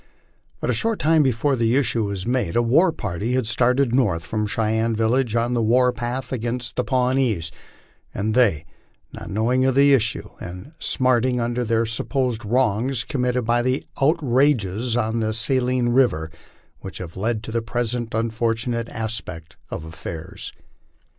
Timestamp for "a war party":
2.55-3.33